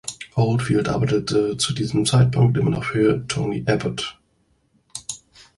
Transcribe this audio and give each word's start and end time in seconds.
Oldfield 0.33 0.89
arbeitete 0.89 1.57
zu 1.57 1.73
diesem 1.75 2.07
Zeitpunkt 2.07 2.57
immer 2.57 2.71
noch 2.71 2.85
für 2.85 3.23
Tony 3.27 3.63
Abbott. 3.67 4.17